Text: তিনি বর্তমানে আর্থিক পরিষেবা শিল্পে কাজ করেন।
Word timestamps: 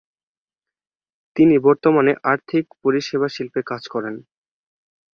তিনি 1.35 1.55
বর্তমানে 1.59 2.11
আর্থিক 2.31 2.65
পরিষেবা 2.83 3.27
শিল্পে 3.35 3.61
কাজ 3.65 3.83
করেন। 3.93 4.15